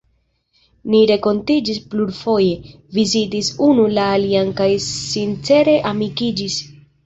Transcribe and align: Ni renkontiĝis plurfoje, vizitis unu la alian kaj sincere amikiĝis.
Ni 0.93 1.01
renkontiĝis 1.11 1.81
plurfoje, 1.91 2.55
vizitis 2.97 3.53
unu 3.69 3.87
la 4.01 4.09
alian 4.17 4.53
kaj 4.63 4.73
sincere 4.89 5.81
amikiĝis. 5.95 6.61